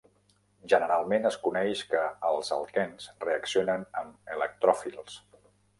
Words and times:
Generalment, 0.71 1.27
es 1.31 1.37
coneix 1.47 1.83
que 1.93 2.01
els 2.31 2.51
alquens 2.59 3.07
reaccionen 3.27 3.89
amb 4.03 4.37
electròfils. 4.39 5.25